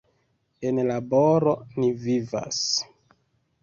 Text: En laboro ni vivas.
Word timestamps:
En 0.69 0.79
laboro 0.87 1.55
ni 1.79 1.93
vivas. 2.09 2.67